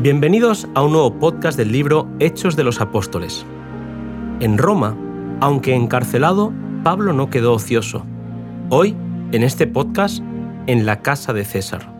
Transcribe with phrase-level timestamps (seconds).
[0.00, 3.44] Bienvenidos a un nuevo podcast del libro Hechos de los Apóstoles.
[4.38, 4.96] En Roma,
[5.40, 6.52] aunque encarcelado,
[6.84, 8.06] Pablo no quedó ocioso.
[8.68, 8.94] Hoy,
[9.32, 10.22] en este podcast,
[10.68, 11.92] en la casa de César.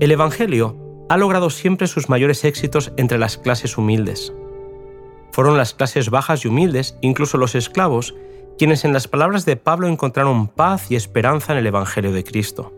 [0.00, 4.32] El Evangelio ha logrado siempre sus mayores éxitos entre las clases humildes.
[5.32, 8.14] Fueron las clases bajas y humildes, incluso los esclavos,
[8.56, 12.72] quienes en las palabras de Pablo encontraron paz y esperanza en el Evangelio de Cristo.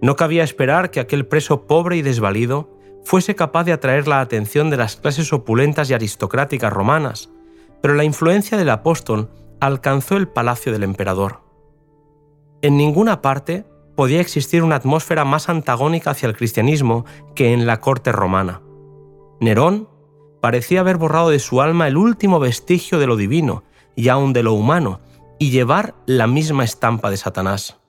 [0.00, 2.68] No cabía esperar que aquel preso pobre y desvalido
[3.04, 7.30] fuese capaz de atraer la atención de las clases opulentas y aristocráticas romanas,
[7.80, 9.30] pero la influencia del apóstol
[9.60, 11.38] alcanzó el palacio del emperador.
[12.62, 13.64] En ninguna parte
[13.96, 18.62] podía existir una atmósfera más antagónica hacia el cristianismo que en la corte romana.
[19.40, 19.88] Nerón
[20.40, 24.42] parecía haber borrado de su alma el último vestigio de lo divino y aun de
[24.42, 25.00] lo humano,
[25.38, 27.80] y llevar la misma estampa de Satanás.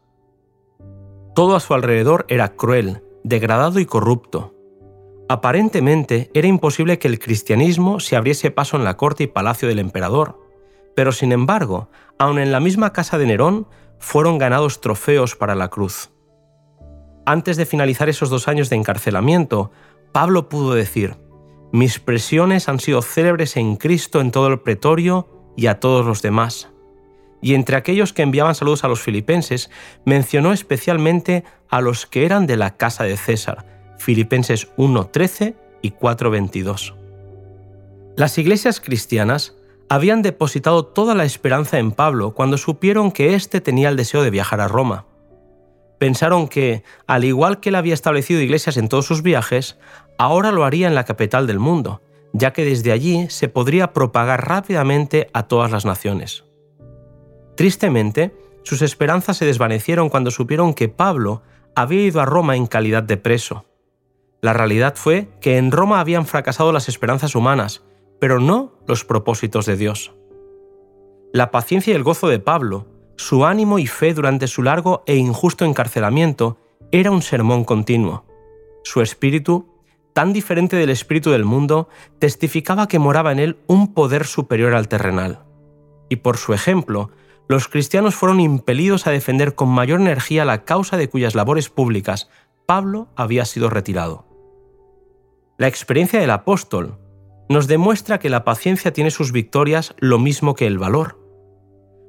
[1.36, 4.54] Todo a su alrededor era cruel, degradado y corrupto.
[5.30, 9.80] Aparentemente era imposible que el cristianismo se abriese paso en la corte y palacio del
[9.80, 10.40] emperador,
[10.96, 11.90] pero sin embargo,
[12.20, 13.68] aun en la misma casa de Nerón,
[14.04, 16.12] fueron ganados trofeos para la cruz.
[17.26, 19.72] Antes de finalizar esos dos años de encarcelamiento,
[20.12, 21.16] Pablo pudo decir,
[21.72, 26.22] mis presiones han sido célebres en Cristo en todo el pretorio y a todos los
[26.22, 26.70] demás.
[27.42, 29.72] Y entre aquellos que enviaban saludos a los filipenses,
[30.06, 36.94] mencionó especialmente a los que eran de la casa de César, Filipenses 1.13 y 4.22.
[38.18, 39.56] Las iglesias cristianas
[39.90, 44.30] habían depositado toda la esperanza en Pablo cuando supieron que éste tenía el deseo de
[44.30, 45.06] viajar a Roma.
[46.00, 49.78] Pensaron que, al igual que él había establecido iglesias en todos sus viajes,
[50.18, 52.02] ahora lo haría en la capital del mundo,
[52.34, 56.44] ya que desde allí se podría propagar rápidamente a todas las naciones.
[57.56, 61.44] Tristemente, sus esperanzas se desvanecieron cuando supieron que Pablo
[61.76, 63.66] había ido a Roma en calidad de preso.
[64.42, 67.84] La realidad fue que en Roma habían fracasado las esperanzas humanas
[68.24, 70.14] pero no los propósitos de Dios.
[71.34, 75.18] La paciencia y el gozo de Pablo, su ánimo y fe durante su largo e
[75.18, 76.58] injusto encarcelamiento,
[76.94, 78.24] era un sermón continuo.
[78.86, 79.68] Su espíritu,
[80.14, 84.88] tan diferente del espíritu del mundo, testificaba que moraba en él un poder superior al
[84.88, 85.44] terrenal.
[86.08, 87.10] Y por su ejemplo,
[87.50, 92.30] los cristianos fueron impelidos a defender con mayor energía la causa de cuyas labores públicas
[92.66, 94.26] Pablo había sido retirado.
[95.58, 97.03] La experiencia del apóstol,
[97.50, 101.20] nos demuestra que la paciencia tiene sus victorias lo mismo que el valor.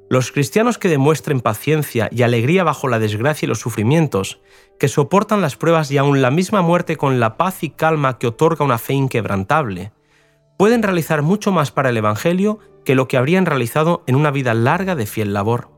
[0.09, 4.39] Los cristianos que demuestren paciencia y alegría bajo la desgracia y los sufrimientos,
[4.79, 8.27] que soportan las pruebas y aun la misma muerte con la paz y calma que
[8.27, 9.91] otorga una fe inquebrantable,
[10.57, 14.53] pueden realizar mucho más para el Evangelio que lo que habrían realizado en una vida
[14.53, 15.69] larga de fiel labor.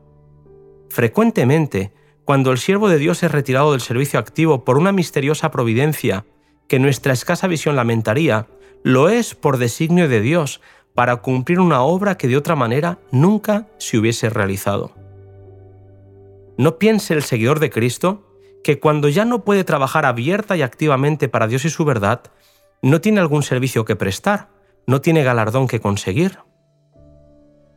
[0.90, 1.92] Frecuentemente,
[2.24, 6.26] cuando el siervo de Dios es retirado del servicio activo por una misteriosa providencia
[6.68, 8.46] que nuestra escasa visión lamentaría,
[8.82, 10.60] lo es por designio de Dios
[10.94, 14.92] para cumplir una obra que de otra manera nunca se hubiese realizado.
[16.56, 18.24] No piense el seguidor de Cristo
[18.64, 22.22] que cuando ya no puede trabajar abierta y activamente para Dios y su verdad,
[22.82, 24.48] no tiene algún servicio que prestar,
[24.86, 26.38] no tiene galardón que conseguir.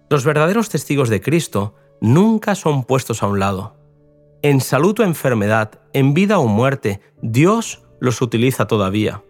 [0.09, 3.77] Los verdaderos testigos de Cristo nunca son puestos a un lado.
[4.41, 9.21] En salud o enfermedad, en vida o muerte, Dios los utiliza todavía.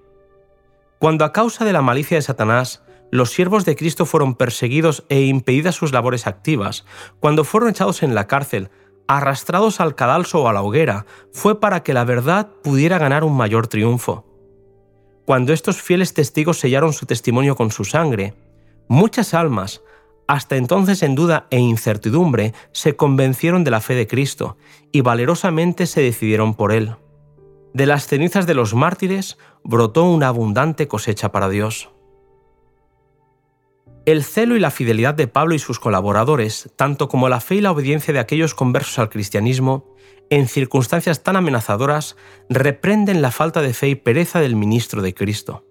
[1.02, 5.22] Cuando a causa de la malicia de Satanás, los siervos de Cristo fueron perseguidos e
[5.22, 6.86] impedidas sus labores activas,
[7.20, 8.70] cuando fueron echados en la cárcel,
[9.08, 13.36] arrastrados al cadalso o a la hoguera, fue para que la verdad pudiera ganar un
[13.36, 14.28] mayor triunfo.
[15.26, 18.36] Cuando estos fieles testigos sellaron su testimonio con su sangre,
[18.88, 19.82] muchas almas,
[20.28, 24.56] hasta entonces en duda e incertidumbre, se convencieron de la fe de Cristo
[24.92, 26.96] y valerosamente se decidieron por él.
[27.74, 31.90] De las cenizas de los mártires brotó una abundante cosecha para Dios.
[34.06, 37.62] El celo y la fidelidad de Pablo y sus colaboradores, tanto como la fe y
[37.62, 39.96] la obediencia de aquellos conversos al cristianismo,
[40.30, 42.18] en circunstancias tan amenazadoras,
[42.50, 45.66] reprenden la falta de fe y pereza del ministro de Cristo.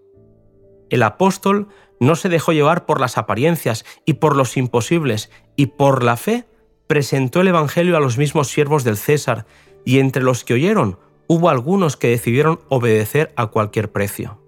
[0.91, 1.69] El apóstol
[1.99, 6.47] no se dejó llevar por las apariencias y por los imposibles, y por la fe
[6.87, 9.45] presentó el Evangelio a los mismos siervos del César,
[9.85, 10.99] y entre los que oyeron
[11.31, 14.41] hubo algunos que decidieron obedecer a cualquier precio.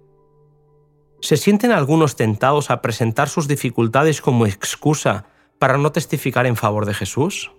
[1.21, 5.27] ¿Se sienten algunos tentados a presentar sus dificultades como excusa
[5.61, 7.53] para no testificar en favor de Jesús?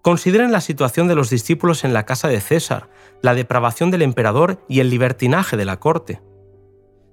[0.00, 2.88] Consideren la situación de los discípulos en la casa de César,
[3.20, 6.22] la depravación del emperador y el libertinaje de la corte.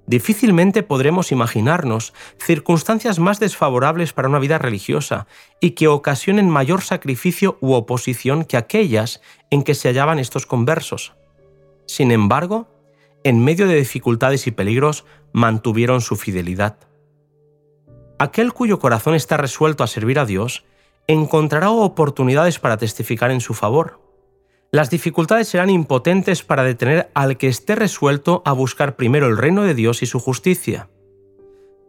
[0.06, 5.28] Difícilmente podremos imaginarnos circunstancias más desfavorables para una vida religiosa
[5.62, 11.14] y que ocasionen mayor sacrificio u oposición que aquellas en que se hallaban estos conversos.
[11.86, 12.68] Sin embargo,
[13.24, 16.78] en medio de dificultades y peligros, mantuvieron su fidelidad.
[18.20, 20.66] Aquel cuyo corazón está resuelto a servir a Dios
[21.08, 24.03] encontrará oportunidades para testificar en su favor
[24.74, 29.62] las dificultades serán impotentes para detener al que esté resuelto a buscar primero el reino
[29.62, 30.90] de Dios y su justicia.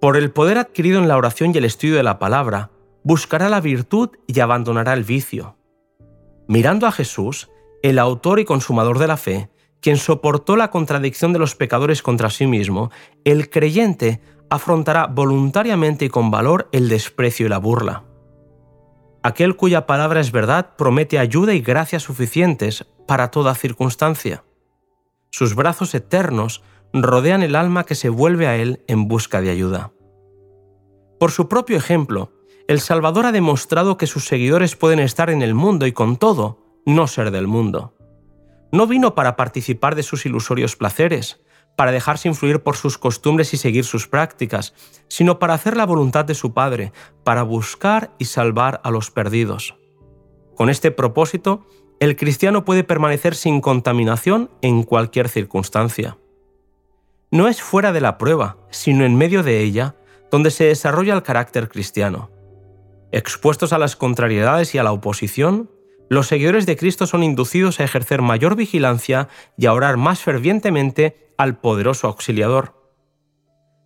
[0.03, 2.73] Por el poder adquirido en la oración y el estudio de la palabra,
[3.03, 5.57] buscará la virtud y abandonará el vicio.
[6.47, 7.49] Mirando a Jesús,
[7.83, 9.49] el autor y consumador de la fe,
[9.81, 12.91] quien soportó la contradicción de los pecadores contra sí mismo,
[13.25, 14.21] el creyente
[14.51, 18.05] afrontará voluntariamente y con valor el desprecio y la burla.
[19.25, 24.45] Aquel cuya palabra es verdad promete ayuda y gracia suficientes para toda circunstancia.
[25.31, 26.63] Sus brazos eternos
[26.93, 29.93] rodean el alma que se vuelve a Él en busca de ayuda.
[31.19, 32.33] Por su propio ejemplo,
[32.69, 36.83] el Salvador ha demostrado que sus seguidores pueden estar en el mundo y con todo
[36.85, 37.95] no ser del mundo.
[38.73, 41.41] No vino para participar de sus ilusorios placeres,
[41.77, 44.75] para dejarse influir por sus costumbres y seguir sus prácticas,
[45.09, 46.93] sino para hacer la voluntad de su Padre,
[47.25, 49.77] para buscar y salvar a los perdidos.
[50.55, 51.67] Con este propósito,
[52.01, 56.19] el cristiano puede permanecer sin contaminación en cualquier circunstancia.
[57.31, 59.97] No es fuera de la prueba, sino en medio de ella,
[60.31, 62.31] donde se desarrolla el carácter cristiano.
[63.11, 65.71] Expuestos a las contrariedades y a la oposición,
[66.09, 71.33] los seguidores de Cristo son inducidos a ejercer mayor vigilancia y a orar más fervientemente
[71.39, 72.75] al poderoso auxiliador.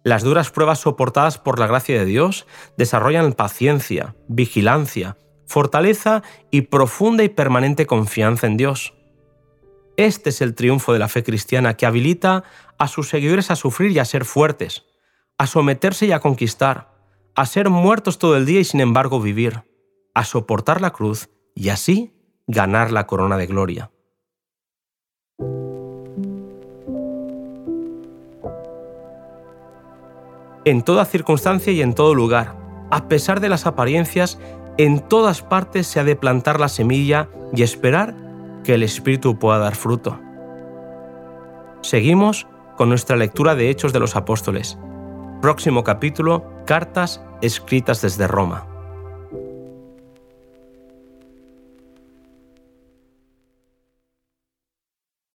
[0.04, 5.16] Las duras pruebas soportadas por la gracia de Dios desarrollan paciencia, vigilancia,
[5.46, 8.94] fortaleza y profunda y permanente confianza en Dios.
[9.96, 12.44] Este es el triunfo de la fe cristiana que habilita
[12.78, 14.84] a sus seguidores a sufrir y a ser fuertes,
[15.38, 16.94] a someterse y a conquistar,
[17.34, 19.64] a ser muertos todo el día y sin embargo vivir,
[20.14, 21.28] a soportar la cruz
[21.58, 22.14] y así
[22.46, 23.90] ganar la corona de gloria.
[30.64, 32.54] En toda circunstancia y en todo lugar,
[32.90, 34.38] a pesar de las apariencias,
[34.76, 38.14] en todas partes se ha de plantar la semilla y esperar
[38.62, 40.20] que el Espíritu pueda dar fruto.
[41.80, 42.46] Seguimos
[42.76, 44.78] con nuestra lectura de Hechos de los Apóstoles.
[45.42, 48.67] Próximo capítulo, Cartas escritas desde Roma.